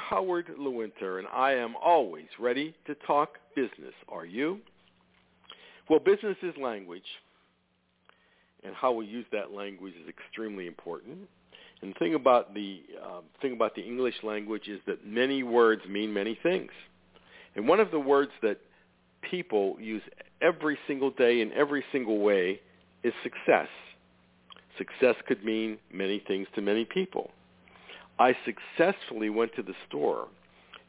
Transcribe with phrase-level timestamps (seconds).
[0.00, 3.94] Howard Lewinter, and I am always ready to talk business.
[4.08, 4.58] Are you?
[5.88, 7.04] Well, business is language,
[8.64, 11.18] and how we use that language is extremely important.
[11.82, 15.82] And the thing about the uh, thing about the English language is that many words
[15.88, 16.70] mean many things.
[17.56, 18.58] And one of the words that
[19.30, 20.02] people use
[20.40, 22.60] every single day in every single way
[23.02, 23.68] is success.
[24.78, 27.30] Success could mean many things to many people.
[28.20, 30.28] I successfully went to the store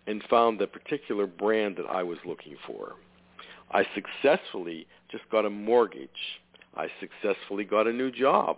[0.05, 2.95] and found the particular brand that I was looking for.
[3.72, 6.09] I successfully just got a mortgage.
[6.75, 8.58] I successfully got a new job.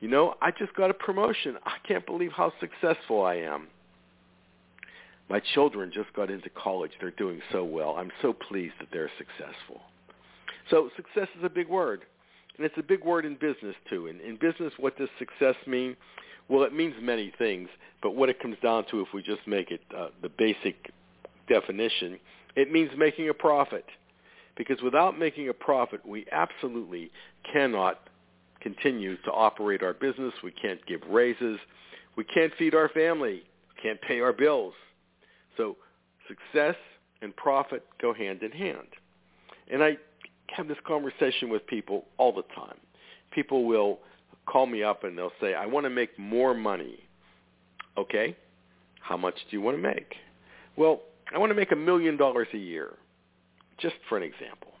[0.00, 1.56] You know, I just got a promotion.
[1.64, 3.68] I can't believe how successful I am.
[5.30, 6.90] My children just got into college.
[7.00, 7.94] They're doing so well.
[7.96, 9.82] I'm so pleased that they're successful.
[10.68, 12.02] So success is a big word.
[12.56, 14.08] And it's a big word in business too.
[14.08, 15.96] In, in business, what does success mean?
[16.48, 17.68] Well, it means many things,
[18.02, 20.90] but what it comes down to, if we just make it uh, the basic
[21.48, 22.18] definition,
[22.56, 23.84] it means making a profit.
[24.56, 27.10] Because without making a profit, we absolutely
[27.50, 28.00] cannot
[28.60, 30.32] continue to operate our business.
[30.42, 31.58] We can't give raises.
[32.16, 33.42] We can't feed our family.
[33.76, 34.74] We Can't pay our bills.
[35.56, 35.76] So
[36.28, 36.76] success
[37.20, 38.86] and profit go hand in hand.
[39.70, 39.96] And I
[40.48, 42.76] have this conversation with people all the time.
[43.32, 43.98] People will
[44.46, 46.98] call me up and they'll say, I want to make more money.
[47.96, 48.36] Okay,
[49.00, 50.14] how much do you want to make?
[50.76, 51.02] Well,
[51.34, 52.94] I want to make a million dollars a year,
[53.78, 54.72] just for an example.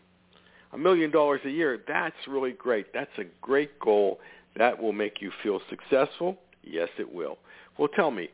[0.72, 2.92] A million dollars a year, that's really great.
[2.92, 4.18] That's a great goal.
[4.56, 6.36] That will make you feel successful.
[6.64, 7.38] Yes, it will.
[7.78, 8.28] Well, tell me,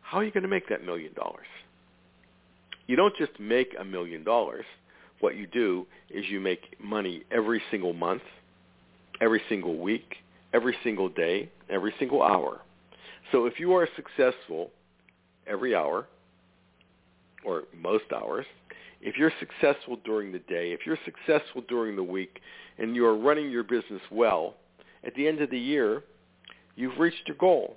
[0.00, 1.46] how are you going to make that million dollars?
[2.86, 4.64] You don't just make a million dollars.
[5.20, 8.22] What you do is you make money every single month,
[9.20, 10.16] every single week,
[10.52, 12.60] every single day, every single hour.
[13.30, 14.70] So if you are successful
[15.46, 16.06] every hour,
[17.44, 18.46] or most hours,
[19.00, 22.40] if you're successful during the day, if you're successful during the week,
[22.78, 24.54] and you are running your business well,
[25.04, 26.04] at the end of the year,
[26.76, 27.76] you've reached your goal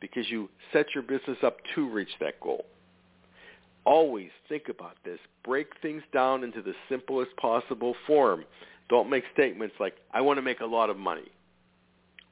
[0.00, 2.66] because you set your business up to reach that goal.
[3.84, 5.18] Always think about this.
[5.44, 8.44] Break things down into the simplest possible form.
[8.88, 11.30] Don't make statements like, I want to make a lot of money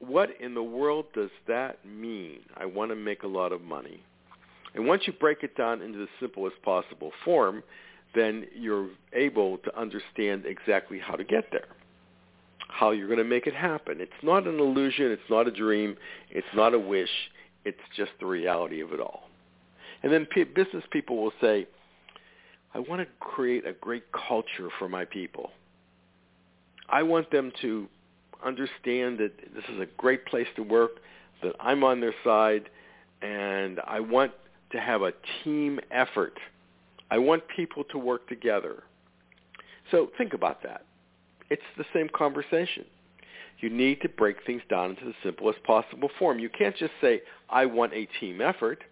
[0.01, 2.39] what in the world does that mean?
[2.57, 4.01] I want to make a lot of money.
[4.73, 7.63] And once you break it down into the simplest possible form,
[8.15, 11.67] then you're able to understand exactly how to get there,
[12.67, 14.01] how you're going to make it happen.
[14.01, 15.11] It's not an illusion.
[15.11, 15.95] It's not a dream.
[16.29, 17.09] It's not a wish.
[17.63, 19.29] It's just the reality of it all.
[20.03, 21.67] And then p- business people will say,
[22.73, 25.51] I want to create a great culture for my people.
[26.89, 27.87] I want them to
[28.45, 30.99] understand that this is a great place to work,
[31.43, 32.69] that I'm on their side,
[33.21, 34.31] and I want
[34.71, 35.13] to have a
[35.43, 36.39] team effort.
[37.09, 38.83] I want people to work together.
[39.91, 40.85] So think about that.
[41.49, 42.85] It's the same conversation.
[43.59, 46.39] You need to break things down into the simplest possible form.
[46.39, 48.83] You can't just say, I want a team effort.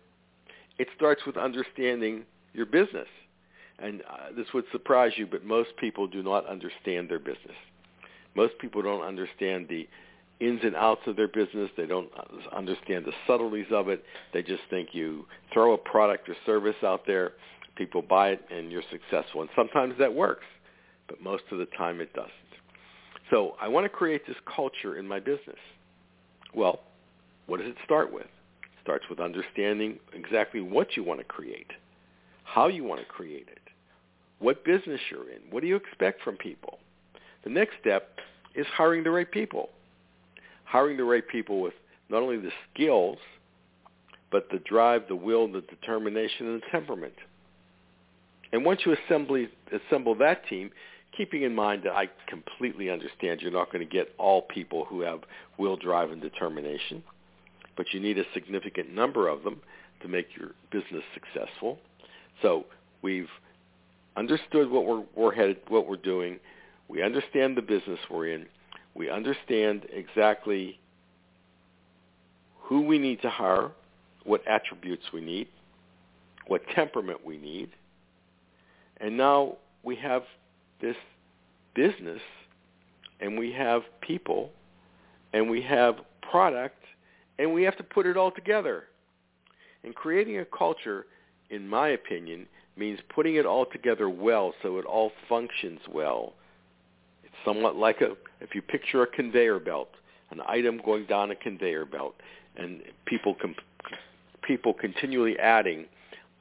[0.78, 2.24] It starts with understanding
[2.54, 3.08] your business.
[3.80, 7.56] And uh, this would surprise you, but most people do not understand their business.
[8.40, 9.86] Most people don't understand the
[10.40, 11.70] ins and outs of their business.
[11.76, 12.10] They don't
[12.56, 14.02] understand the subtleties of it.
[14.32, 17.34] They just think you throw a product or service out there,
[17.76, 19.42] people buy it, and you're successful.
[19.42, 20.46] And sometimes that works,
[21.10, 22.32] but most of the time it doesn't.
[23.30, 25.60] So I want to create this culture in my business.
[26.56, 26.80] Well,
[27.48, 28.24] what does it start with?
[28.24, 31.72] It starts with understanding exactly what you want to create,
[32.46, 33.60] how you want to create it,
[34.40, 36.80] what business you're in, what do you expect from people.
[37.44, 38.20] The next step
[38.56, 39.70] is hiring the right people.
[40.66, 41.74] Hiring the right people with
[42.10, 43.18] not only the skills,
[44.32, 47.14] but the drive, the will, the determination, and the temperament.
[48.52, 50.72] And once you assembly, assemble that team,
[51.16, 55.02] keeping in mind that I completely understand you're not going to get all people who
[55.02, 55.22] have
[55.58, 57.04] will, drive, and determination,
[57.76, 59.62] but you need a significant number of them
[60.02, 61.80] to make your business successful.
[62.42, 62.66] So
[63.02, 63.30] we've
[64.16, 66.40] understood what we're, we're headed, what we're doing.
[66.90, 68.48] We understand the business we're in.
[68.96, 70.80] We understand exactly
[72.60, 73.72] who we need to hire,
[74.26, 75.48] what attributes we need.
[76.50, 77.70] what temperament we need.
[78.98, 80.24] And now we have
[80.82, 80.96] this
[81.76, 82.22] business
[83.22, 84.50] and we have people
[85.34, 85.96] and we have
[86.30, 86.84] product
[87.38, 88.86] and we have to put it all together.
[89.84, 91.06] And creating a culture,
[91.50, 96.34] in my opinion, means putting it all together well so it all functions well.
[97.46, 99.90] Somewhat like a, if you picture a conveyor belt,
[100.32, 102.16] an item going down a conveyor belt,
[102.58, 103.56] and people com-
[104.42, 105.86] people continually adding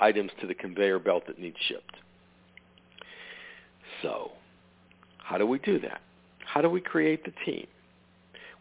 [0.00, 1.96] items to the conveyor belt that need shipped.
[4.02, 4.32] So,
[5.18, 6.00] how do we do that?
[6.44, 7.66] How do we create the team?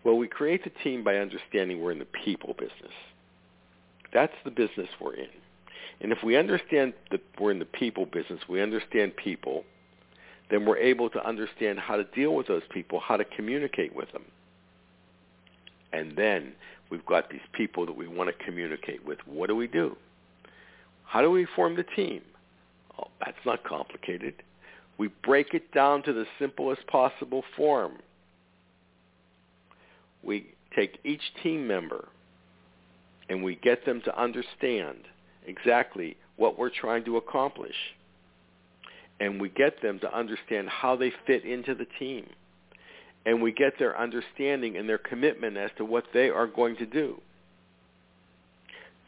[0.03, 2.93] Well, we create the team by understanding we're in the people business.
[4.13, 5.29] That's the business we're in.
[6.01, 9.63] And if we understand that we're in the people business, we understand people,
[10.49, 14.11] then we're able to understand how to deal with those people, how to communicate with
[14.11, 14.23] them.
[15.93, 16.53] And then
[16.89, 19.19] we've got these people that we want to communicate with.
[19.25, 19.95] What do we do?
[21.05, 22.21] How do we form the team?
[22.99, 24.35] Oh, that's not complicated.
[24.97, 27.93] We break it down to the simplest possible form.
[30.23, 32.07] We take each team member
[33.29, 34.99] and we get them to understand
[35.45, 37.75] exactly what we're trying to accomplish.
[39.19, 42.27] And we get them to understand how they fit into the team.
[43.25, 46.85] And we get their understanding and their commitment as to what they are going to
[46.85, 47.19] do.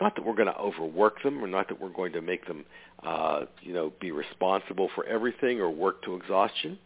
[0.01, 2.65] Not that we're going to overwork them or not that we're going to make them,
[3.03, 6.79] uh, you know, be responsible for everything or work to exhaustion.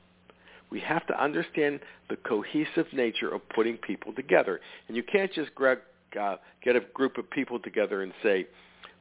[0.72, 4.60] We have to understand the cohesive nature of putting people together.
[4.88, 5.80] And you can't just grab,
[6.20, 8.48] uh, get a group of people together and say,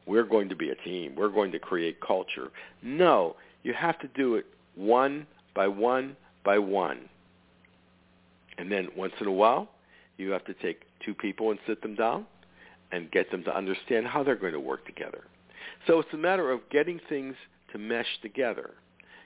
[0.06, 1.14] we're going to be a team.
[1.16, 2.50] We're going to create culture.
[2.82, 7.08] No, you have to do it one by one by one.
[8.58, 9.68] And then once in a while,
[10.18, 12.26] you have to take two people and sit them down
[12.90, 15.24] and get them to understand how they're going to work together.
[15.86, 17.34] So it's a matter of getting things
[17.72, 18.70] to mesh together,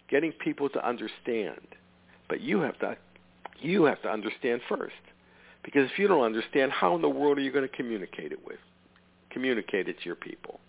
[0.08, 1.60] getting people to understand.
[2.28, 2.96] But you have to
[3.60, 4.94] you have to understand first.
[5.64, 8.38] Because if you don't understand, how in the world are you going to communicate it
[8.46, 8.58] with?
[9.30, 10.60] Communicate it to your people.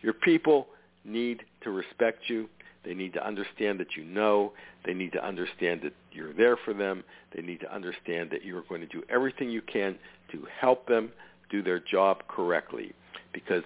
[0.00, 0.68] Your people
[1.04, 2.48] need to respect you.
[2.84, 4.52] They need to understand that you know.
[4.84, 7.04] They need to understand that you're there for them.
[7.34, 9.96] They need to understand that you're going to do everything you can
[10.32, 11.12] to help them
[11.50, 12.92] do their job correctly.
[13.32, 13.62] Because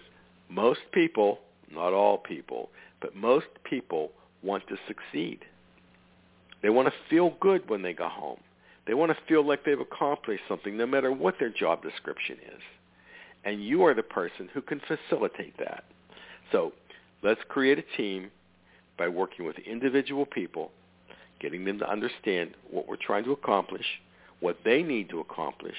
[0.51, 1.39] most people,
[1.73, 2.69] not all people,
[3.01, 4.11] but most people
[4.43, 5.41] want to succeed.
[6.63, 8.41] They want to feel good when they go home.
[8.87, 12.63] They want to feel like they've accomplished something no matter what their job description is.
[13.45, 15.85] And you are the person who can facilitate that.
[16.53, 16.73] So
[17.23, 18.31] let's create a team
[18.99, 20.71] by working with individual people,
[21.41, 23.87] getting them to understand what we're trying to accomplish,
[24.41, 25.77] what they need to accomplish,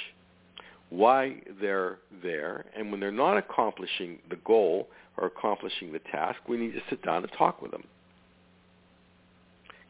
[0.90, 4.88] why they're there, and when they're not accomplishing the goal
[5.18, 7.84] or accomplishing the task, we need to sit down and talk with them.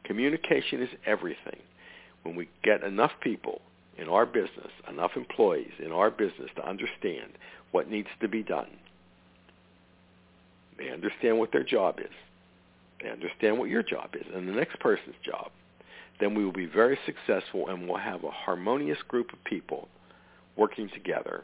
[0.05, 1.59] Communication is everything.
[2.23, 3.61] When we get enough people
[3.97, 7.33] in our business, enough employees in our business to understand
[7.71, 8.69] what needs to be done,
[10.77, 12.13] they understand what their job is.
[13.01, 15.51] They understand what your job is and the next person's job.
[16.19, 19.87] Then we will be very successful and we'll have a harmonious group of people
[20.55, 21.43] working together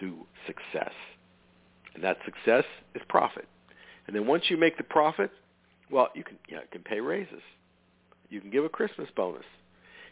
[0.00, 0.92] to success.
[1.94, 2.64] And that success
[2.94, 3.46] is profit.
[4.06, 5.30] And then once you make the profit,
[5.90, 7.40] well, you can, you, know, you can pay raises.
[8.28, 9.44] You can give a Christmas bonus.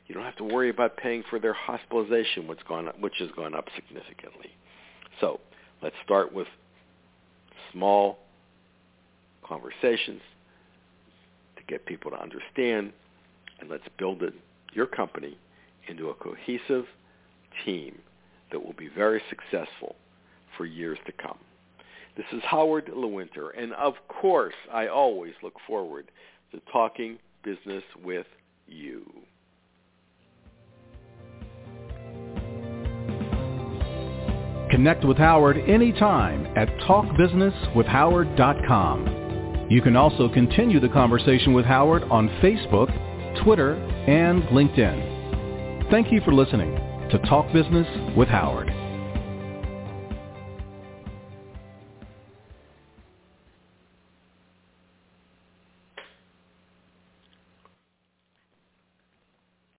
[0.06, 3.30] You don't have to worry about paying for their hospitalization, which, gone up, which has
[3.36, 4.50] gone up significantly.
[5.20, 5.40] So
[5.82, 6.46] let's start with
[7.72, 8.18] small
[9.46, 10.20] conversations
[11.68, 12.92] get people to understand,
[13.60, 14.34] and let's build it,
[14.72, 15.38] your company
[15.88, 16.86] into a cohesive
[17.64, 17.98] team
[18.50, 19.94] that will be very successful
[20.56, 21.38] for years to come.
[22.16, 26.10] This is Howard Lewinter, and of course, I always look forward
[26.52, 28.26] to talking business with
[28.68, 29.04] you.
[34.70, 39.23] Connect with Howard anytime at talkbusinesswithhoward.com.
[39.70, 42.92] You can also continue the conversation with Howard on Facebook,
[43.42, 43.74] Twitter,
[44.06, 45.90] and LinkedIn.
[45.90, 46.74] Thank you for listening
[47.10, 48.83] to Talk Business with Howard.